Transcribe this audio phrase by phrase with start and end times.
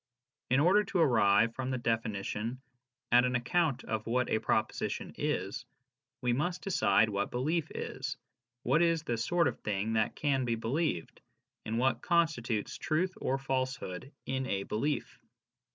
[0.49, 2.59] In order to arrive, from the definition,
[3.11, 5.63] at an account of what a proposition is,
[6.21, 8.17] we must decide what belief is,
[8.63, 11.21] what is the sort of thing that can be believed,
[11.67, 15.19] and what constitutes truth or falsehood in a belief.